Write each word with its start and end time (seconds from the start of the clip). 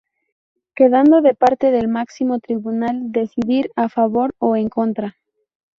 Quedando 0.73 1.21
de 1.21 1.35
parte 1.35 1.69
del 1.69 1.87
máximo 1.87 2.39
tribunal 2.39 3.11
decidir 3.11 3.69
a 3.75 3.87
favor 3.87 4.33
o 4.39 4.55
en 4.55 4.67
contra. 4.67 5.15